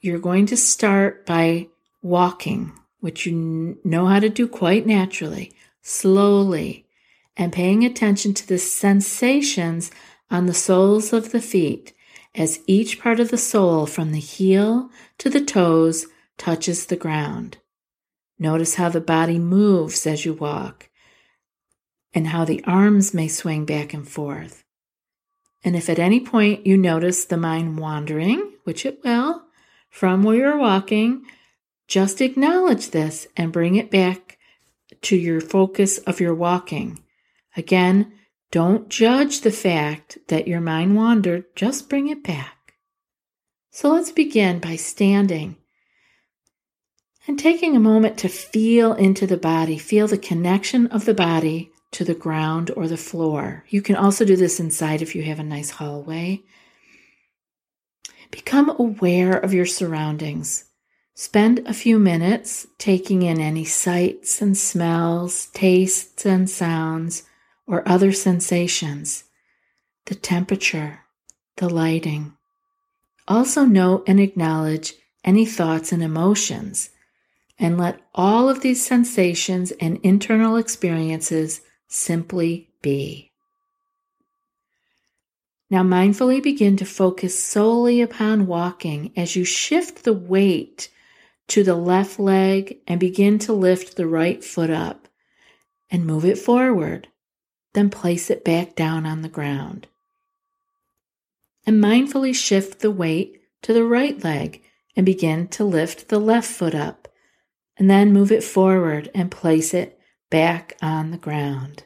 You're 0.00 0.20
going 0.20 0.46
to 0.46 0.56
start 0.56 1.26
by 1.26 1.66
walking, 2.02 2.72
which 3.00 3.26
you 3.26 3.80
know 3.82 4.06
how 4.06 4.20
to 4.20 4.28
do 4.28 4.46
quite 4.46 4.86
naturally, 4.86 5.52
slowly, 5.82 6.86
and 7.36 7.52
paying 7.52 7.84
attention 7.84 8.32
to 8.34 8.46
the 8.46 8.58
sensations 8.58 9.90
on 10.30 10.46
the 10.46 10.54
soles 10.54 11.12
of 11.12 11.32
the 11.32 11.42
feet 11.42 11.92
as 12.36 12.60
each 12.68 13.00
part 13.00 13.18
of 13.18 13.32
the 13.32 13.38
sole 13.38 13.86
from 13.86 14.12
the 14.12 14.20
heel 14.20 14.88
to 15.18 15.28
the 15.28 15.44
toes 15.44 16.06
touches 16.38 16.86
the 16.86 16.96
ground. 16.96 17.58
Notice 18.38 18.76
how 18.76 18.88
the 18.88 19.00
body 19.00 19.40
moves 19.40 20.06
as 20.06 20.24
you 20.24 20.32
walk 20.32 20.90
and 22.14 22.28
how 22.28 22.44
the 22.44 22.62
arms 22.68 23.12
may 23.12 23.26
swing 23.26 23.64
back 23.64 23.92
and 23.92 24.06
forth. 24.06 24.61
And 25.64 25.76
if 25.76 25.88
at 25.88 25.98
any 25.98 26.20
point 26.20 26.66
you 26.66 26.76
notice 26.76 27.24
the 27.24 27.36
mind 27.36 27.78
wandering, 27.78 28.52
which 28.64 28.84
it 28.84 29.02
will, 29.04 29.42
from 29.88 30.22
where 30.22 30.36
you're 30.36 30.58
walking, 30.58 31.24
just 31.86 32.20
acknowledge 32.20 32.90
this 32.90 33.26
and 33.36 33.52
bring 33.52 33.76
it 33.76 33.90
back 33.90 34.38
to 35.02 35.16
your 35.16 35.40
focus 35.40 35.98
of 35.98 36.20
your 36.20 36.34
walking. 36.34 36.98
Again, 37.56 38.12
don't 38.50 38.88
judge 38.88 39.40
the 39.40 39.50
fact 39.50 40.18
that 40.28 40.48
your 40.48 40.60
mind 40.60 40.96
wandered, 40.96 41.44
just 41.56 41.88
bring 41.88 42.08
it 42.08 42.22
back. 42.22 42.74
So 43.70 43.90
let's 43.90 44.12
begin 44.12 44.58
by 44.58 44.76
standing 44.76 45.56
and 47.26 47.38
taking 47.38 47.76
a 47.76 47.80
moment 47.80 48.18
to 48.18 48.28
feel 48.28 48.92
into 48.94 49.26
the 49.26 49.36
body, 49.36 49.78
feel 49.78 50.06
the 50.06 50.18
connection 50.18 50.86
of 50.88 51.04
the 51.04 51.14
body 51.14 51.71
to 51.92 52.04
the 52.04 52.14
ground 52.14 52.70
or 52.76 52.88
the 52.88 52.96
floor. 52.96 53.64
You 53.68 53.82
can 53.82 53.96
also 53.96 54.24
do 54.24 54.36
this 54.36 54.58
inside 54.58 55.02
if 55.02 55.14
you 55.14 55.22
have 55.22 55.38
a 55.38 55.44
nice 55.44 55.70
hallway. 55.70 56.42
Become 58.30 58.74
aware 58.78 59.36
of 59.36 59.54
your 59.54 59.66
surroundings. 59.66 60.64
Spend 61.14 61.60
a 61.60 61.74
few 61.74 61.98
minutes 61.98 62.66
taking 62.78 63.22
in 63.22 63.38
any 63.38 63.66
sights 63.66 64.40
and 64.40 64.56
smells, 64.56 65.46
tastes 65.52 66.24
and 66.24 66.48
sounds, 66.48 67.24
or 67.66 67.86
other 67.86 68.12
sensations, 68.12 69.24
the 70.06 70.14
temperature, 70.14 71.00
the 71.56 71.68
lighting. 71.68 72.32
Also, 73.28 73.64
note 73.64 74.04
and 74.06 74.18
acknowledge 74.18 74.94
any 75.24 75.44
thoughts 75.44 75.92
and 75.92 76.02
emotions, 76.02 76.90
and 77.58 77.78
let 77.78 78.00
all 78.14 78.48
of 78.48 78.62
these 78.62 78.84
sensations 78.84 79.70
and 79.72 80.00
internal 80.02 80.56
experiences 80.56 81.60
simply 81.92 82.68
be. 82.80 83.30
Now, 85.70 85.82
mindfully 85.82 86.42
begin 86.42 86.76
to 86.78 86.84
focus 86.84 87.42
solely 87.42 88.02
upon 88.02 88.46
walking 88.46 89.12
as 89.16 89.36
you 89.36 89.44
shift 89.44 90.04
the 90.04 90.12
weight 90.12 90.90
to 91.48 91.64
the 91.64 91.74
left 91.74 92.18
leg 92.18 92.78
and 92.86 93.00
begin 93.00 93.38
to 93.40 93.52
lift 93.52 93.96
the 93.96 94.06
right 94.06 94.42
foot 94.44 94.70
up 94.70 95.08
and 95.90 96.06
move 96.06 96.24
it 96.24 96.38
forward. 96.38 97.08
Then 97.72 97.88
place 97.88 98.28
it 98.28 98.44
back 98.44 98.74
down 98.74 99.06
on 99.06 99.22
the 99.22 99.30
ground. 99.30 99.86
And 101.66 101.82
mindfully 101.82 102.34
shift 102.34 102.80
the 102.80 102.90
weight 102.90 103.40
to 103.62 103.72
the 103.72 103.84
right 103.84 104.22
leg 104.22 104.62
and 104.94 105.06
begin 105.06 105.48
to 105.48 105.64
lift 105.64 106.08
the 106.08 106.18
left 106.18 106.50
foot 106.50 106.74
up. 106.74 107.08
And 107.78 107.88
then 107.88 108.12
move 108.12 108.30
it 108.30 108.44
forward 108.44 109.10
and 109.14 109.30
place 109.30 109.72
it 109.72 109.98
back 110.32 110.78
on 110.80 111.10
the 111.10 111.18
ground. 111.18 111.84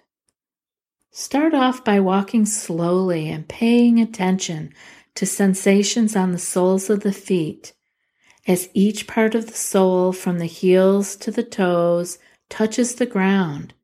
Start 1.11 1.53
off 1.53 1.85
by 1.85 1.99
walking 1.99 2.47
slowly 2.47 3.29
and 3.29 3.49
paying 3.49 3.99
attention 3.99 4.73
to 5.17 5.27
sensations 5.27 6.15
on 6.15 6.31
the 6.31 6.39
soles 6.39 6.89
of 6.89 7.01
the 7.01 7.13
feet 7.13 7.73
as 8.47 8.69
each 8.73 9.09
part 9.09 9.35
of 9.35 9.47
the 9.47 9.57
sole 9.57 10.13
from 10.13 10.39
the 10.39 10.47
heels 10.47 11.17
to 11.17 11.33
the 11.33 11.43
toes 11.43 12.19
touches 12.49 12.95
the 12.95 13.05
ground. 13.05 13.75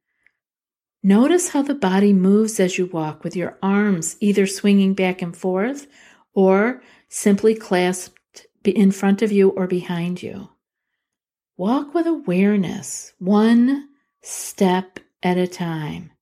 Notice 1.03 1.49
how 1.49 1.63
the 1.63 1.75
body 1.75 2.13
moves 2.13 2.61
as 2.61 2.79
you 2.79 2.87
walk 2.87 3.25
with 3.25 3.35
your 3.35 3.59
arms 3.65 4.17
either 4.21 4.47
swinging 4.47 4.95
back 4.95 5.21
and 5.21 5.37
forth 5.37 5.89
or 6.35 6.85
simply 7.09 7.57
clasped 7.57 8.47
in 8.65 8.93
front 8.93 9.23
of 9.23 9.33
you 9.33 9.49
or 9.49 9.67
behind 9.67 10.23
you. 10.23 10.51
Walk 11.57 11.95
with 11.95 12.07
awareness, 12.07 13.13
one 13.19 13.89
step 14.23 14.99
at 15.23 15.37
a 15.37 15.47
time. 15.47 16.13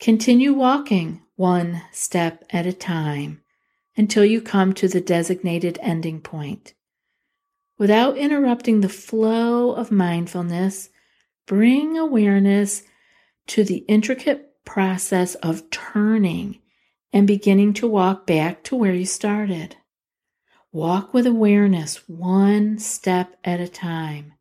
Continue 0.00 0.52
walking 0.52 1.22
one 1.36 1.82
step 1.92 2.44
at 2.50 2.66
a 2.66 2.72
time 2.72 3.42
until 3.96 4.24
you 4.24 4.40
come 4.40 4.72
to 4.74 4.88
the 4.88 5.00
designated 5.00 5.78
ending 5.80 6.20
point. 6.20 6.74
Without 7.78 8.16
interrupting 8.16 8.80
the 8.80 8.88
flow 8.88 9.72
of 9.72 9.90
mindfulness, 9.90 10.88
bring 11.46 11.96
awareness 11.96 12.82
to 13.46 13.64
the 13.64 13.84
intricate 13.88 14.64
process 14.64 15.34
of 15.36 15.70
turning 15.70 16.58
and 17.12 17.26
beginning 17.26 17.72
to 17.74 17.86
walk 17.86 18.26
back 18.26 18.62
to 18.64 18.76
where 18.76 18.94
you 18.94 19.06
started. 19.06 19.76
Walk 20.72 21.14
with 21.14 21.26
awareness 21.26 22.06
one 22.08 22.78
step 22.78 23.36
at 23.44 23.60
a 23.60 23.68
time. 23.68 24.34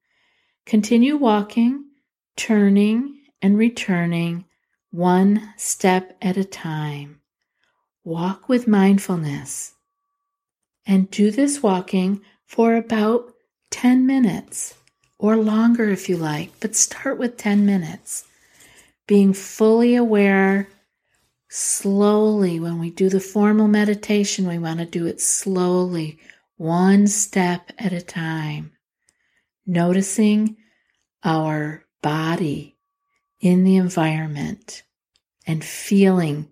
Continue 0.65 1.15
walking, 1.15 1.84
turning, 2.35 3.21
and 3.41 3.57
returning 3.57 4.45
one 4.91 5.53
step 5.57 6.17
at 6.21 6.37
a 6.37 6.43
time. 6.43 7.21
Walk 8.03 8.49
with 8.49 8.67
mindfulness. 8.67 9.73
And 10.87 11.09
do 11.09 11.31
this 11.31 11.61
walking 11.61 12.21
for 12.45 12.75
about 12.75 13.33
10 13.71 14.05
minutes 14.05 14.75
or 15.17 15.37
longer 15.37 15.89
if 15.89 16.07
you 16.07 16.17
like, 16.17 16.51
but 16.59 16.75
start 16.75 17.17
with 17.17 17.37
10 17.37 17.65
minutes. 17.65 18.25
Being 19.07 19.33
fully 19.33 19.95
aware 19.95 20.67
slowly. 21.49 22.59
When 22.59 22.79
we 22.79 22.89
do 22.89 23.09
the 23.09 23.19
formal 23.19 23.67
meditation, 23.67 24.47
we 24.47 24.57
want 24.57 24.79
to 24.79 24.85
do 24.85 25.05
it 25.05 25.21
slowly, 25.21 26.19
one 26.57 27.07
step 27.07 27.71
at 27.77 27.93
a 27.93 28.01
time. 28.01 28.71
Noticing 29.65 30.57
our 31.23 31.84
body 32.05 32.77
in 33.41 33.63
the 33.63 33.77
environment 33.77 34.83
and 35.47 35.65
feeling 35.65 36.51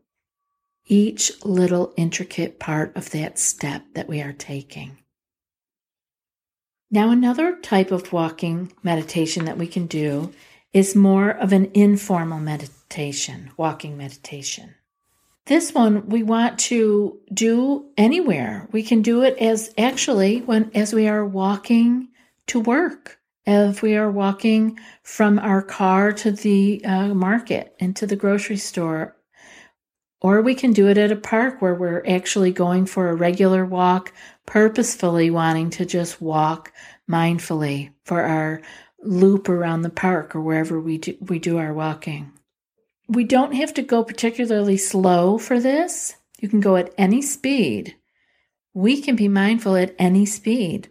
each 0.88 1.32
little 1.46 1.94
intricate 1.96 2.60
part 2.60 2.98
of 2.98 3.12
that 3.12 3.38
step 3.38 3.84
that 3.94 4.10
we 4.10 4.20
are 4.20 4.34
taking. 4.34 4.98
Now, 6.90 7.12
another 7.12 7.56
type 7.58 7.92
of 7.92 8.12
walking 8.12 8.74
meditation 8.82 9.46
that 9.46 9.60
we 9.60 9.68
can 9.68 9.86
do 9.86 10.34
is 10.74 10.96
more 10.96 11.30
of 11.30 11.54
an 11.54 11.70
informal 11.76 12.40
meditation, 12.40 13.52
walking 13.56 13.96
meditation. 13.96 14.74
This 15.46 15.72
one 15.72 16.10
we 16.10 16.24
want 16.24 16.58
to 16.62 17.20
do 17.32 17.92
anywhere. 17.96 18.68
We 18.72 18.82
can 18.82 19.04
do 19.04 19.22
it 19.22 19.38
as 19.38 19.72
actually 19.78 20.42
when 20.42 20.72
as 20.74 20.94
we 20.94 21.08
are 21.08 21.24
walking 21.24 22.08
to 22.48 22.60
work, 22.60 23.20
if 23.46 23.82
we 23.82 23.96
are 23.96 24.12
walking 24.12 24.80
from 25.04 25.40
our 25.40 25.62
car 25.62 26.14
to 26.14 26.32
the 26.32 26.84
uh, 26.86 27.14
market 27.14 27.76
and 27.80 27.96
to 27.98 28.08
the 28.08 28.16
grocery 28.16 28.58
store, 28.58 29.16
or 30.22 30.42
we 30.42 30.56
can 30.56 30.72
do 30.72 30.88
it 30.88 30.98
at 30.98 31.12
a 31.12 31.18
park 31.18 31.62
where 31.62 31.76
we're 31.76 32.04
actually 32.08 32.52
going 32.52 32.86
for 32.86 33.10
a 33.10 33.16
regular 33.16 33.66
walk 33.66 34.14
purposefully 34.46 35.30
wanting 35.30 35.70
to 35.70 35.86
just 35.86 36.22
walk 36.22 36.72
mindfully 37.10 37.92
for 38.06 38.22
our 38.22 38.62
loop 39.04 39.50
around 39.50 39.82
the 39.82 39.90
park 39.90 40.34
or 40.34 40.42
wherever 40.42 40.80
we 40.80 40.98
do, 40.98 41.18
we 41.20 41.40
do 41.40 41.58
our 41.58 41.74
walking. 41.74 42.32
We 43.10 43.26
don't 43.26 43.54
have 43.54 43.74
to 43.74 43.82
go 43.82 44.04
particularly 44.04 44.78
slow 44.78 45.38
for 45.38 45.60
this. 45.60 46.16
You 46.40 46.48
can 46.48 46.62
go 46.62 46.78
at 46.78 46.94
any 46.98 47.22
speed. 47.22 47.96
We 48.74 49.02
can 49.02 49.18
be 49.18 49.28
mindful 49.28 49.76
at 49.76 49.94
any 50.00 50.26
speed. 50.26 50.90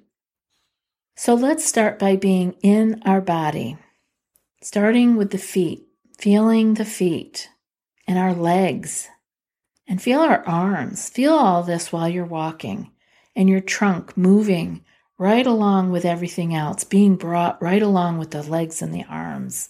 So 1.14 1.34
let's 1.34 1.64
start 1.64 1.98
by 1.98 2.16
being 2.16 2.54
in 2.62 3.02
our 3.04 3.20
body, 3.20 3.76
starting 4.62 5.16
with 5.16 5.30
the 5.30 5.38
feet, 5.38 5.86
feeling 6.18 6.74
the 6.74 6.86
feet 6.86 7.50
and 8.08 8.18
our 8.18 8.34
legs, 8.34 9.08
and 9.86 10.00
feel 10.00 10.20
our 10.20 10.42
arms. 10.46 11.10
Feel 11.10 11.34
all 11.34 11.62
this 11.62 11.92
while 11.92 12.08
you're 12.08 12.24
walking 12.24 12.90
and 13.36 13.48
your 13.48 13.60
trunk 13.60 14.16
moving 14.16 14.84
right 15.18 15.46
along 15.46 15.92
with 15.92 16.04
everything 16.04 16.54
else, 16.54 16.82
being 16.82 17.16
brought 17.16 17.62
right 17.62 17.82
along 17.82 18.18
with 18.18 18.30
the 18.30 18.42
legs 18.42 18.80
and 18.80 18.94
the 18.94 19.04
arms. 19.04 19.68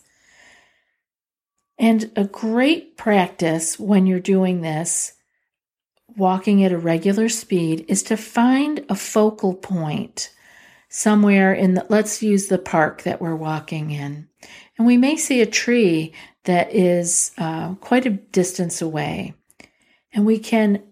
And 1.77 2.11
a 2.15 2.25
great 2.25 2.97
practice 2.97 3.79
when 3.79 4.07
you're 4.07 4.21
doing 4.21 4.61
this, 4.61 5.15
walking 6.17 6.63
at 6.65 6.73
a 6.73 6.79
regular 6.79 7.29
speed, 7.29 7.85
is 7.89 8.05
to 8.05 8.17
find 8.17 8.85
a 8.89 8.95
focal 8.95 9.55
point 9.55 10.31
somewhere 10.93 11.55
in 11.55 11.73
the, 11.73 11.87
let's 11.89 12.23
use 12.23 12.49
the 12.49 12.59
park 12.59 13.03
that 13.03 13.19
we're 13.19 13.35
walking 13.35 13.91
in. 13.91 14.29
And 14.77 14.87
we 14.87 14.99
may 14.99 15.17
see 15.17 15.41
a 15.41 15.47
tree 15.47 16.13
that 16.45 16.75
is 16.75 17.33
uh, 17.39 17.75
quite 17.77 18.05
a 18.05 18.11
distance 18.11 18.83
away. 18.83 19.33
And 20.13 20.27
we 20.27 20.39
can 20.39 20.83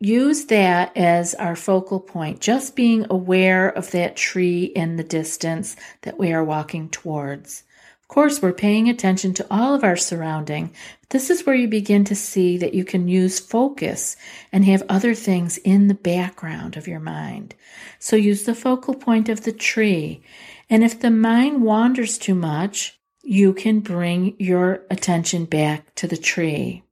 use 0.00 0.46
that 0.46 0.96
as 0.96 1.34
our 1.36 1.54
focal 1.54 2.00
point, 2.00 2.40
just 2.40 2.74
being 2.74 3.06
aware 3.08 3.68
of 3.68 3.92
that 3.92 4.16
tree 4.16 4.64
in 4.64 4.96
the 4.96 5.04
distance 5.04 5.76
that 6.02 6.18
we 6.18 6.32
are 6.32 6.44
walking 6.44 6.88
towards. 6.88 7.62
Of 8.08 8.14
course, 8.14 8.40
we're 8.40 8.52
paying 8.52 8.88
attention 8.88 9.34
to 9.34 9.46
all 9.50 9.74
of 9.74 9.82
our 9.82 9.96
surrounding. 9.96 10.70
This 11.10 11.28
is 11.28 11.44
where 11.44 11.56
you 11.56 11.66
begin 11.66 12.04
to 12.04 12.14
see 12.14 12.56
that 12.56 12.72
you 12.72 12.84
can 12.84 13.08
use 13.08 13.40
focus 13.40 14.16
and 14.52 14.64
have 14.64 14.84
other 14.88 15.12
things 15.12 15.58
in 15.58 15.88
the 15.88 15.94
background 15.94 16.76
of 16.76 16.86
your 16.86 17.00
mind. 17.00 17.56
So 17.98 18.14
use 18.14 18.44
the 18.44 18.54
focal 18.54 18.94
point 18.94 19.28
of 19.28 19.42
the 19.42 19.52
tree. 19.52 20.22
And 20.70 20.84
if 20.84 21.00
the 21.00 21.10
mind 21.10 21.64
wanders 21.64 22.16
too 22.16 22.36
much, 22.36 22.96
you 23.24 23.52
can 23.52 23.80
bring 23.80 24.36
your 24.38 24.82
attention 24.88 25.44
back 25.44 25.92
to 25.96 26.06
the 26.06 26.16
tree. 26.16 26.84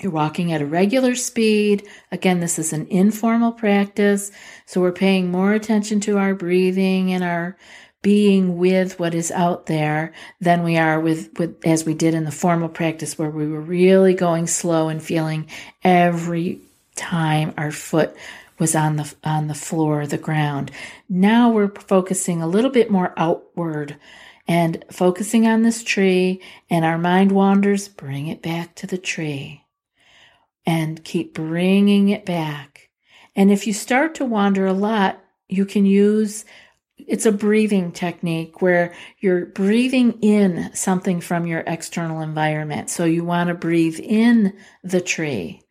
You're 0.00 0.10
walking 0.10 0.52
at 0.52 0.62
a 0.62 0.66
regular 0.66 1.16
speed. 1.16 1.86
Again, 2.10 2.40
this 2.40 2.58
is 2.58 2.72
an 2.72 2.86
informal 2.86 3.52
practice. 3.52 4.32
So 4.64 4.80
we're 4.80 4.92
paying 4.92 5.30
more 5.30 5.52
attention 5.52 6.00
to 6.00 6.16
our 6.16 6.34
breathing 6.34 7.12
and 7.12 7.22
our 7.22 7.58
being 8.02 8.56
with 8.56 8.98
what 8.98 9.14
is 9.14 9.30
out 9.30 9.66
there 9.66 10.12
than 10.40 10.62
we 10.62 10.78
are 10.78 10.98
with, 10.98 11.30
with 11.38 11.64
as 11.66 11.84
we 11.84 11.94
did 11.94 12.14
in 12.14 12.24
the 12.24 12.30
formal 12.30 12.68
practice 12.68 13.18
where 13.18 13.30
we 13.30 13.46
were 13.46 13.60
really 13.60 14.14
going 14.14 14.46
slow 14.46 14.88
and 14.88 15.02
feeling 15.02 15.46
every 15.84 16.60
time 16.96 17.52
our 17.56 17.70
foot 17.70 18.16
was 18.58 18.74
on 18.74 18.96
the 18.96 19.14
on 19.24 19.48
the 19.48 19.54
floor, 19.54 20.06
the 20.06 20.18
ground. 20.18 20.70
Now 21.08 21.50
we're 21.50 21.70
focusing 21.70 22.42
a 22.42 22.46
little 22.46 22.70
bit 22.70 22.90
more 22.90 23.14
outward 23.16 23.96
and 24.46 24.84
focusing 24.90 25.46
on 25.46 25.62
this 25.62 25.82
tree 25.82 26.42
and 26.68 26.84
our 26.84 26.98
mind 26.98 27.32
wanders, 27.32 27.88
bring 27.88 28.26
it 28.26 28.42
back 28.42 28.74
to 28.76 28.86
the 28.86 28.98
tree 28.98 29.64
and 30.66 31.04
keep 31.04 31.34
bringing 31.34 32.08
it 32.08 32.26
back. 32.26 32.90
And 33.34 33.50
if 33.50 33.66
you 33.66 33.72
start 33.72 34.14
to 34.16 34.24
wander 34.24 34.66
a 34.66 34.72
lot, 34.72 35.22
you 35.48 35.64
can 35.64 35.86
use 35.86 36.44
it's 37.08 37.26
a 37.26 37.32
breathing 37.32 37.92
technique 37.92 38.62
where 38.62 38.94
you're 39.18 39.46
breathing 39.46 40.18
in 40.20 40.70
something 40.74 41.20
from 41.20 41.46
your 41.46 41.64
external 41.66 42.20
environment. 42.20 42.90
So 42.90 43.04
you 43.04 43.24
want 43.24 43.48
to 43.48 43.54
breathe 43.54 43.98
in 44.00 44.56
the 44.82 45.00
tree. 45.00 45.62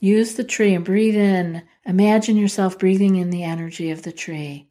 Use 0.00 0.34
the 0.34 0.44
tree 0.44 0.74
and 0.74 0.84
breathe 0.84 1.16
in. 1.16 1.62
Imagine 1.86 2.36
yourself 2.36 2.78
breathing 2.78 3.16
in 3.16 3.30
the 3.30 3.42
energy 3.42 3.90
of 3.90 4.02
the 4.02 4.12
tree 4.12 4.68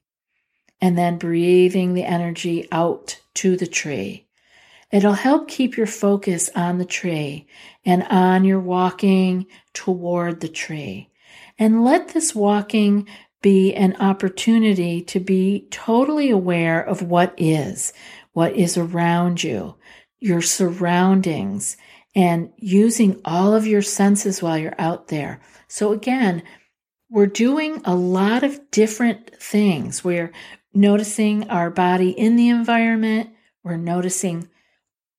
and 0.82 0.98
then 0.98 1.18
breathing 1.18 1.94
the 1.94 2.04
energy 2.04 2.68
out 2.72 3.20
to 3.36 3.56
the 3.56 3.68
tree. 3.68 4.28
It'll 4.92 5.14
help 5.14 5.48
keep 5.48 5.76
your 5.76 5.88
focus 5.88 6.50
on 6.56 6.78
the 6.78 6.86
tree 6.86 7.48
and 7.84 8.04
on 8.04 8.44
your 8.44 8.60
walking 8.60 9.48
toward 9.74 10.40
the 10.40 10.50
tree. 10.50 11.10
And 11.58 11.84
let 11.84 12.10
this 12.10 12.36
walking 12.36 13.08
be 13.44 13.76
an 13.76 13.96
opportunity 13.98 15.04
to 15.04 15.20
be 15.20 15.68
totally 15.70 16.32
aware 16.32 16.82
of 16.82 17.04
what 17.04 17.36
is, 17.38 17.94
what 18.32 18.56
is 18.56 18.76
around 18.76 19.44
you, 19.44 19.76
your 20.20 20.42
surroundings, 20.42 21.78
and 22.16 22.52
using 22.58 23.22
all 23.24 23.54
of 23.54 23.68
your 23.68 23.84
senses 23.84 24.42
while 24.42 24.58
you're 24.58 24.74
out 24.80 25.10
there. 25.10 25.40
So 25.68 25.92
again, 25.92 26.42
we're 27.10 27.28
doing 27.28 27.82
a 27.86 27.94
lot 27.94 28.44
of 28.44 28.72
different 28.72 29.36
things. 29.36 30.04
We're 30.04 30.32
noticing 30.74 31.50
our 31.50 31.70
body 31.70 32.10
in 32.10 32.38
the 32.38 32.50
environment. 32.50 33.30
We're 33.64 33.78
noticing 33.78 34.48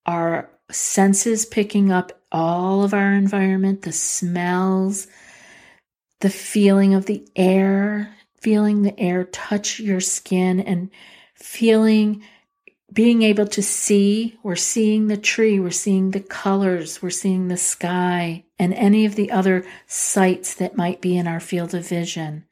our 0.05 0.49
senses 0.71 1.45
picking 1.45 1.91
up 1.91 2.11
all 2.31 2.83
of 2.83 2.93
our 2.93 3.13
environment, 3.13 3.83
the 3.83 3.91
smells, 3.91 5.07
the 6.19 6.29
feeling 6.29 6.93
of 6.93 7.05
the 7.05 7.27
air, 7.35 8.15
feeling 8.39 8.81
the 8.81 8.99
air 8.99 9.23
touch 9.25 9.79
your 9.79 9.99
skin 9.99 10.59
and 10.59 10.89
feeling 11.33 12.23
being 12.93 13.23
able 13.23 13.45
to 13.45 13.61
see, 13.61 14.37
we're 14.41 14.55
seeing 14.55 15.07
the 15.07 15.17
tree, 15.17 15.59
we're 15.59 15.69
seeing 15.69 16.11
the 16.11 16.21
colors, 16.21 17.01
we're 17.01 17.09
seeing 17.09 17.49
the 17.49 17.57
sky, 17.57 18.45
and 18.57 18.73
any 18.73 19.05
of 19.05 19.15
the 19.15 19.31
other 19.31 19.65
sights 19.85 20.53
that 20.55 20.77
might 20.77 21.01
be 21.01 21.17
in 21.17 21.27
our 21.27 21.41
field 21.41 21.73
of 21.73 21.87
vision. 21.87 22.45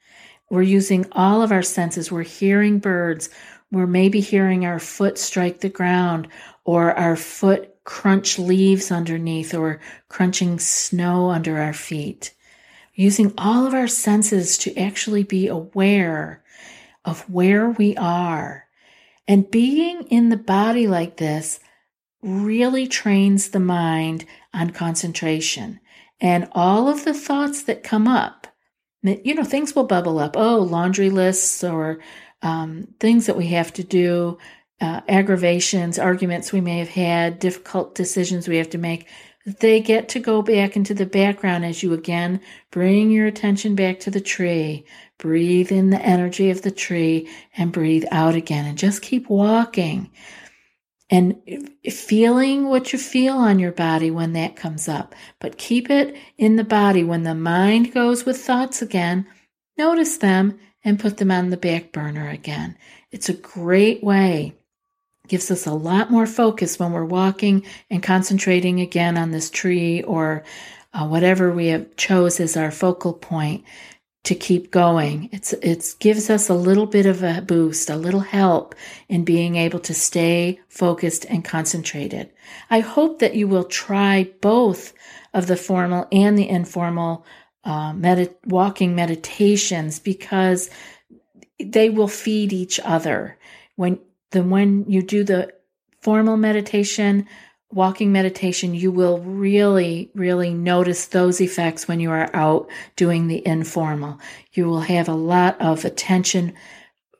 We're 0.50 0.62
using 0.62 1.06
all 1.12 1.40
of 1.40 1.50
our 1.50 1.62
senses. 1.62 2.12
We're 2.12 2.22
hearing 2.24 2.78
birds. 2.78 3.30
We're 3.72 3.86
maybe 3.86 4.20
hearing 4.20 4.66
our 4.66 4.78
foot 4.78 5.16
strike 5.16 5.60
the 5.60 5.70
ground 5.70 6.28
or 6.64 6.92
our 6.92 7.16
foot 7.16 7.76
crunch 7.84 8.38
leaves 8.38 8.90
underneath 8.90 9.54
or 9.54 9.80
crunching 10.08 10.58
snow 10.58 11.30
under 11.30 11.58
our 11.58 11.72
feet. 11.72 12.33
Using 12.94 13.32
all 13.36 13.66
of 13.66 13.74
our 13.74 13.88
senses 13.88 14.56
to 14.58 14.76
actually 14.76 15.24
be 15.24 15.48
aware 15.48 16.42
of 17.04 17.28
where 17.28 17.70
we 17.70 17.96
are. 17.96 18.66
And 19.26 19.50
being 19.50 20.02
in 20.08 20.28
the 20.28 20.36
body 20.36 20.86
like 20.86 21.16
this 21.16 21.60
really 22.22 22.86
trains 22.86 23.50
the 23.50 23.60
mind 23.60 24.24
on 24.52 24.70
concentration. 24.70 25.80
And 26.20 26.48
all 26.52 26.88
of 26.88 27.04
the 27.04 27.14
thoughts 27.14 27.62
that 27.64 27.82
come 27.82 28.06
up, 28.06 28.46
you 29.02 29.34
know, 29.34 29.44
things 29.44 29.74
will 29.74 29.84
bubble 29.84 30.18
up. 30.18 30.36
Oh, 30.36 30.60
laundry 30.60 31.10
lists 31.10 31.62
or 31.62 32.00
um, 32.42 32.88
things 33.00 33.26
that 33.26 33.36
we 33.36 33.48
have 33.48 33.72
to 33.74 33.84
do, 33.84 34.38
uh, 34.80 35.00
aggravations, 35.08 35.98
arguments 35.98 36.52
we 36.52 36.60
may 36.60 36.78
have 36.78 36.88
had, 36.88 37.38
difficult 37.38 37.94
decisions 37.94 38.48
we 38.48 38.56
have 38.56 38.70
to 38.70 38.78
make, 38.78 39.06
they 39.44 39.80
get 39.80 40.08
to 40.10 40.20
go 40.20 40.40
back 40.40 40.74
into 40.74 40.94
the 40.94 41.06
background 41.06 41.64
as 41.64 41.82
you 41.82 41.92
again 41.92 42.40
bring 42.70 43.10
your 43.10 43.26
attention 43.26 43.74
back 43.74 44.00
to 44.00 44.10
the 44.10 44.20
tree. 44.20 44.84
Breathe 45.18 45.70
in 45.70 45.90
the 45.90 46.00
energy 46.00 46.50
of 46.50 46.62
the 46.62 46.70
tree 46.70 47.28
and 47.56 47.72
breathe 47.72 48.04
out 48.10 48.34
again 48.34 48.64
and 48.64 48.78
just 48.78 49.02
keep 49.02 49.28
walking 49.28 50.10
and 51.10 51.36
feeling 51.92 52.68
what 52.68 52.92
you 52.92 52.98
feel 52.98 53.36
on 53.36 53.58
your 53.58 53.72
body 53.72 54.10
when 54.10 54.32
that 54.32 54.56
comes 54.56 54.88
up. 54.88 55.14
But 55.38 55.58
keep 55.58 55.90
it 55.90 56.16
in 56.38 56.56
the 56.56 56.64
body. 56.64 57.04
When 57.04 57.24
the 57.24 57.34
mind 57.34 57.92
goes 57.92 58.24
with 58.24 58.40
thoughts 58.40 58.80
again, 58.80 59.26
notice 59.76 60.16
them 60.16 60.58
and 60.82 60.98
put 60.98 61.18
them 61.18 61.30
on 61.30 61.50
the 61.50 61.56
back 61.56 61.92
burner 61.92 62.28
again. 62.28 62.76
It's 63.10 63.28
a 63.28 63.34
great 63.34 64.02
way 64.02 64.54
gives 65.28 65.50
us 65.50 65.66
a 65.66 65.72
lot 65.72 66.10
more 66.10 66.26
focus 66.26 66.78
when 66.78 66.92
we're 66.92 67.04
walking 67.04 67.64
and 67.90 68.02
concentrating 68.02 68.80
again 68.80 69.16
on 69.16 69.30
this 69.30 69.50
tree 69.50 70.02
or 70.02 70.44
uh, 70.92 71.06
whatever 71.06 71.52
we 71.52 71.68
have 71.68 71.96
chose 71.96 72.40
as 72.40 72.56
our 72.56 72.70
focal 72.70 73.12
point 73.12 73.64
to 74.24 74.34
keep 74.34 74.70
going. 74.70 75.28
It's 75.32 75.52
it 75.54 75.94
gives 75.98 76.30
us 76.30 76.48
a 76.48 76.54
little 76.54 76.86
bit 76.86 77.06
of 77.06 77.22
a 77.22 77.42
boost, 77.42 77.90
a 77.90 77.96
little 77.96 78.20
help 78.20 78.74
in 79.08 79.24
being 79.24 79.56
able 79.56 79.80
to 79.80 79.94
stay 79.94 80.60
focused 80.68 81.26
and 81.26 81.44
concentrated. 81.44 82.30
I 82.70 82.80
hope 82.80 83.18
that 83.18 83.36
you 83.36 83.46
will 83.46 83.64
try 83.64 84.30
both 84.40 84.94
of 85.34 85.46
the 85.46 85.56
formal 85.56 86.06
and 86.10 86.38
the 86.38 86.48
informal 86.48 87.26
uh, 87.64 87.92
med- 87.92 88.34
walking 88.46 88.94
meditations 88.94 89.98
because 89.98 90.70
they 91.58 91.90
will 91.90 92.08
feed 92.08 92.52
each 92.52 92.80
other. 92.80 93.36
When 93.76 93.98
then 94.34 94.50
when 94.50 94.84
you 94.88 95.02
do 95.02 95.24
the 95.24 95.52
formal 96.02 96.36
meditation, 96.36 97.26
walking 97.72 98.12
meditation, 98.12 98.74
you 98.74 98.92
will 98.92 99.18
really, 99.18 100.10
really 100.14 100.52
notice 100.52 101.06
those 101.06 101.40
effects 101.40 101.88
when 101.88 102.00
you 102.00 102.10
are 102.10 102.30
out 102.34 102.68
doing 102.96 103.26
the 103.26 103.46
informal. 103.46 104.20
You 104.52 104.66
will 104.66 104.82
have 104.82 105.08
a 105.08 105.14
lot 105.14 105.60
of 105.60 105.84
attention 105.84 106.54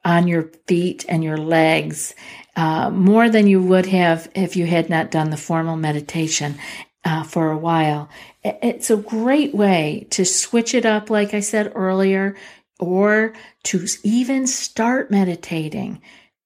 on 0.05 0.29
your 0.29 0.51
feet 0.67 1.05
and 1.09 1.25
your 1.25 1.39
legs, 1.39 2.15
uh, 2.57 2.91
more 2.91 3.31
than 3.31 3.47
you 3.47 3.63
would 3.63 3.87
have 3.87 4.31
if 4.35 4.55
you 4.55 4.67
had 4.67 4.91
not 4.91 5.11
done 5.11 5.31
the 5.31 5.37
formal 5.37 5.77
meditation. 5.77 6.57
Uh, 7.07 7.23
for 7.23 7.51
a 7.51 7.59
while. 7.59 8.09
It's 8.43 8.89
a 8.89 8.97
great 8.97 9.55
way 9.55 10.07
to 10.09 10.25
switch 10.25 10.73
it 10.73 10.87
up, 10.87 11.11
like 11.11 11.35
I 11.35 11.41
said 11.41 11.71
earlier, 11.75 12.35
or 12.81 13.35
to 13.65 13.87
even 14.03 14.47
start 14.47 15.11
meditating. 15.11 16.01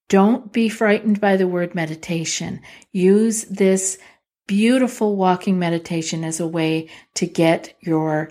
Don't 0.08 0.52
be 0.52 0.68
frightened 0.68 1.20
by 1.20 1.36
the 1.36 1.46
word 1.46 1.74
meditation. 1.74 2.60
Use 2.92 3.44
this 3.44 3.98
beautiful 4.46 5.16
walking 5.16 5.58
meditation 5.58 6.24
as 6.24 6.40
a 6.40 6.46
way 6.46 6.88
to 7.14 7.26
get 7.26 7.76
your 7.80 8.30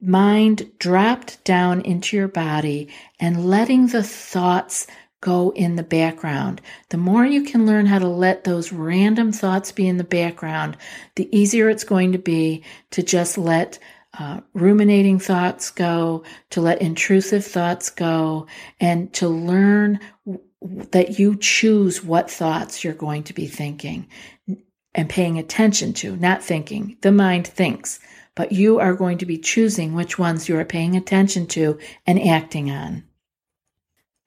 mind 0.00 0.70
dropped 0.78 1.42
down 1.44 1.80
into 1.82 2.16
your 2.16 2.28
body 2.28 2.88
and 3.20 3.46
letting 3.46 3.88
the 3.88 4.02
thoughts 4.02 4.86
go 5.20 5.50
in 5.50 5.76
the 5.76 5.82
background. 5.82 6.60
The 6.90 6.96
more 6.98 7.24
you 7.24 7.42
can 7.42 7.66
learn 7.66 7.86
how 7.86 7.98
to 7.98 8.08
let 8.08 8.44
those 8.44 8.72
random 8.72 9.32
thoughts 9.32 9.72
be 9.72 9.88
in 9.88 9.96
the 9.96 10.04
background, 10.04 10.76
the 11.16 11.28
easier 11.36 11.68
it's 11.68 11.84
going 11.84 12.12
to 12.12 12.18
be 12.18 12.62
to 12.92 13.02
just 13.02 13.36
let 13.36 13.78
uh, 14.18 14.40
ruminating 14.54 15.18
thoughts 15.18 15.70
go, 15.70 16.22
to 16.50 16.60
let 16.60 16.80
intrusive 16.80 17.44
thoughts 17.44 17.90
go, 17.90 18.46
and 18.80 19.12
to 19.14 19.28
learn 19.28 20.00
that 20.92 21.18
you 21.18 21.36
choose 21.36 22.02
what 22.02 22.30
thoughts 22.30 22.84
you're 22.84 22.94
going 22.94 23.22
to 23.24 23.32
be 23.32 23.46
thinking 23.46 24.08
and 24.94 25.08
paying 25.08 25.38
attention 25.38 25.92
to, 25.92 26.16
not 26.16 26.42
thinking. 26.42 26.96
The 27.02 27.12
mind 27.12 27.46
thinks, 27.46 28.00
but 28.34 28.52
you 28.52 28.78
are 28.78 28.94
going 28.94 29.18
to 29.18 29.26
be 29.26 29.38
choosing 29.38 29.94
which 29.94 30.18
ones 30.18 30.48
you 30.48 30.58
are 30.58 30.64
paying 30.64 30.96
attention 30.96 31.46
to 31.48 31.78
and 32.06 32.20
acting 32.20 32.70
on. 32.70 33.04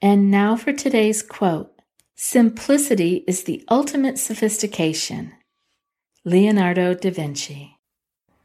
And 0.02 0.32
now 0.32 0.56
for 0.56 0.72
today's 0.72 1.22
quote 1.22 1.74
Simplicity 2.16 3.24
is 3.28 3.44
the 3.44 3.64
ultimate 3.70 4.20
sophistication. 4.20 5.34
Leonardo 6.26 6.94
da 6.94 7.12
Vinci. 7.12 7.78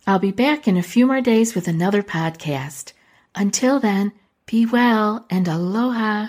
I'll 0.07 0.19
be 0.19 0.33
back 0.33 0.69
in 0.69 0.77
a 0.77 0.83
few 0.83 1.07
more 1.07 1.21
days 1.21 1.55
with 1.55 1.67
another 1.67 2.03
podcast. 2.03 2.93
Until 3.35 3.81
then, 3.81 4.13
be 4.47 4.65
well 4.67 5.27
and 5.31 5.49
aloha. 5.49 6.29